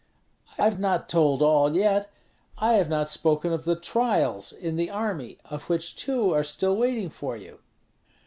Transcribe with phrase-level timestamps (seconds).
[0.57, 2.09] "I have not told all yet;
[2.57, 6.75] I have not spoken of the trials in the army, of which two are still
[6.75, 7.59] waiting for you."